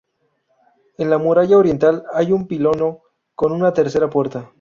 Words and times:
En 0.97 1.11
la 1.11 1.19
muralla 1.19 1.59
oriental 1.59 2.05
hay 2.11 2.31
un 2.31 2.47
pilono 2.47 3.03
con 3.35 3.51
una 3.51 3.71
tercera 3.71 4.09
puerta. 4.09 4.49